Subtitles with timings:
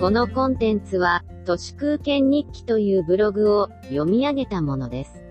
[0.00, 5.24] このコンテンツは、都市空間日記というブログを読み上げたものです。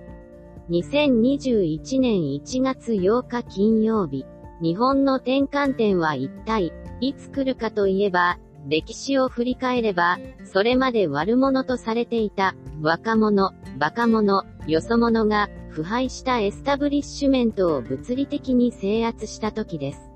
[0.70, 4.26] 2021年1月8日金曜日、
[4.62, 20.12] 日本の転換点は一体、いつ来るかといえば、歴史を振り返れば、それまで悪者とされていた、若者、バカ者、よそ者が、腐敗したエスタブリッシュメントを物理的に制圧した時です。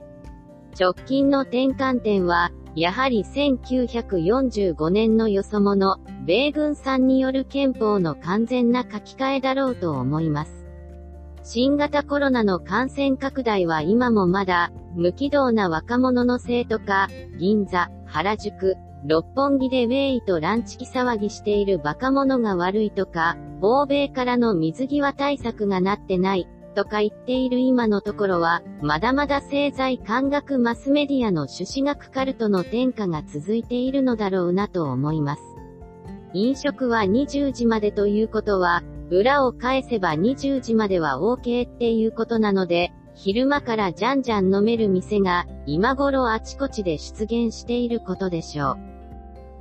[0.77, 10.65] 直近の転換点は、やはり1945年のよそ者、米軍さんによる憲法の完全な書き換えだろうと思います。
[11.43, 18.75] 新型コロナの感染拡大は今もまだ、無軌道な若者の生徒か、銀座、原宿、
[19.05, 35.41] 六本木でウェイとランチキ騒ぎしているバカ者が悪いとか、欧米からの水際対策がなってない、とか言っている今のところは、まだまだ政財感学マスメディアの朱子学カルトの転化が続いているのだろうなと思います。
[36.33, 48.91] 飲食は20時までということは、裏を返せば20時までは OK っていうことなので、昼間からじゃんじゃん飲める店が、今頃あちこちで出現していることでしょう。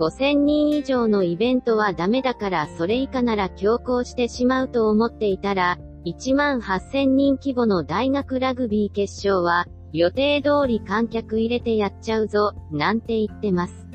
[0.01, 13.87] 5000人以上のイベントはダメだからそれ以下なら強行してしまうと思っていたら、1万8000人規模の大学ラグビー決勝は、予定通り観客入れてやっちゃうぞ、なんて言ってます。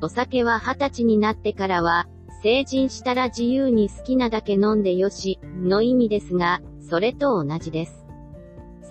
[0.00, 2.06] お酒は20歳になってからは、
[2.42, 8.06] 成人したら自由に好きなだけ飲んでよし、の意味ですが、それと同じです。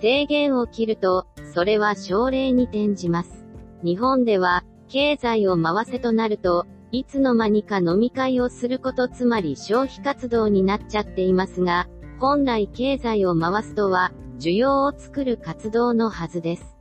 [0.00, 3.46] 制限を切ると、それは奨励に転じます。
[3.82, 16.76] 日本では、経済を回せとなると、いつの間にか飲み会をすることつまり消費活動になっちゃっていますが、本来経済を回すとは、需要を作る活動のはずです。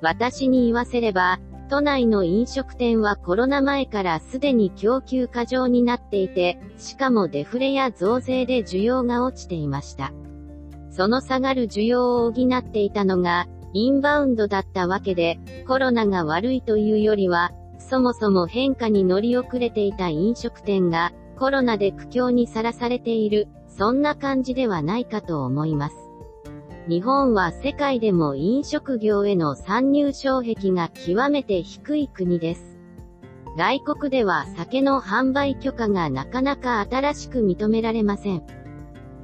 [0.00, 10.12] 私に言わせれば、都内の飲食店はコロナ前からすでに供給過剰になっていて、しかもデフレや増税で需要が落ちていました。
[10.90, 25.96] その下がる需要を補っていたのが、インバウンドだったわけで、コロナが悪いというよりは、そもそも変化に乗り遅れていた飲食店が、コロナで苦境にさらされている、そんな感じではないかと思います。
[26.88, 32.78] 日本は世界でも飲食業への参入障壁が極めて低い国です。
[33.58, 38.42] 外国では酒の販売許可がなかなか新しく認められません。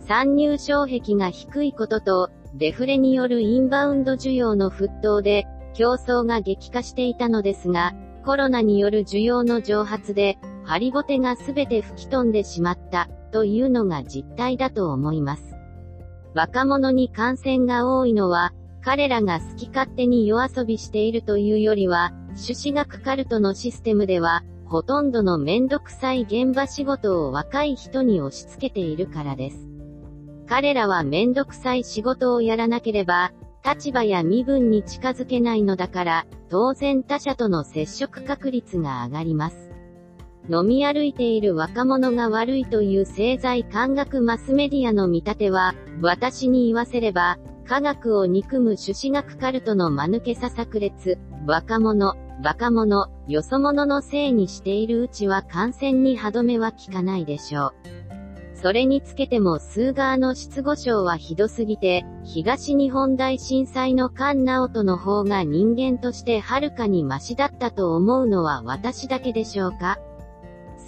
[0.01, 13.09] 参入障壁が低いことと、デフレによるインバウンド需要の沸騰で、競争が激化していたのですが、コロナによる需要の蒸発で、ハリボテが全て吹き飛んでしまった。
[13.33, 15.57] というのが実態だと思います。
[16.35, 18.53] 若者に感染が多いのは、
[18.85, 29.69] 彼らが好き勝手に夜遊びしているというよりは、朱子学カルトのシステムでは、ほとんどのめんどくさい現場仕事を若い人に押し付けているからです。
[30.47, 33.33] 彼らはめんどくさい仕事をやらなければ、
[33.65, 39.72] 立場や身分に近づけないのだから、当然他者との接触確率が上がります。
[40.51, 57.73] 飲み歩いている若者が悪いという政財感学マスメディアの見立ては、私に言わせれば、科学を憎む朱子学カルトの間抜けさ炸裂、若者、バカ者、よそ者のせいにしているうちは感染に歯止めは効かないでしょう。
[58.55, 69.99] それにつけてもスーガーの失語症はひどすぎて、東日本大震災の菅直人の方が人間としてはるかにマシだったと思うのは私だけでしょうか？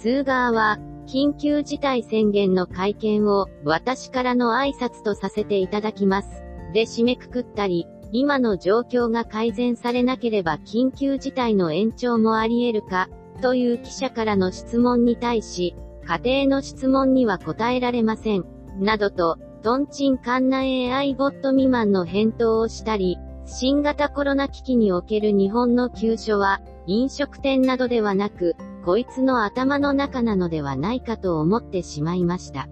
[0.05, 0.77] スーガーは、
[1.07, 6.43] 緊急事態宣言の会見を、私からの挨拶とさせていただきます。
[6.75, 13.09] で締めくくったり、今の状況が改善されなければ緊急事態の延長もあり得るか、
[13.41, 18.45] という記者からの質問に対し、家庭の質問には答えられません。
[18.79, 23.17] などと、トンチンカンナ AI ボット未満の返答をしたり、
[23.47, 32.69] 新型コロナ危機における日本の急所は、飲食店などではなく、こいつの頭の中なのではないかと思ってしまいました。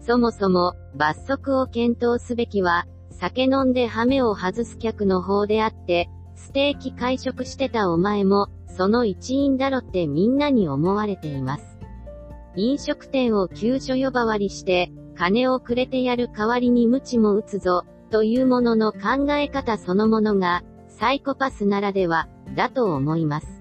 [0.00, 11.78] そもそも、罰則を検討すべきは、酒飲んでハメを外す客の方であって、ステーキ会食してたお前も、その一員だろってみんなに思われています。
[12.56, 23.57] 飲食店を救助呼ばわりして、金をくれてやる代わりに鞭も打つぞ、というものの考え方そのものが、サイコパスならでは、だと思います。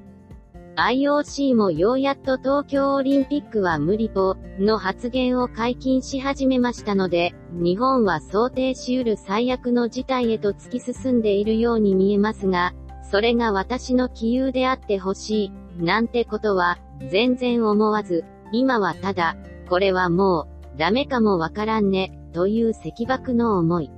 [0.77, 12.75] IOC もようやっと東京オリンピックは無理と、の発言を解禁し始めましたので、日本は想定し得る最悪の事態へと突き進んでいるように見えますが、
[13.09, 16.77] それが私の杞憂であってほしい、なんてことは、
[17.09, 19.35] 全然思わず、今はただ、
[19.69, 23.89] これはもう、ダメかもわからんね、という赤爆の思い。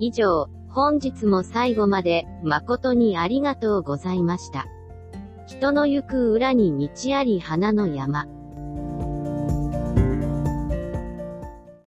[0.00, 4.66] 以上、本日も最後まで、誠にありがとうございました。
[5.48, 8.26] 人の行く裏に道あり花の山。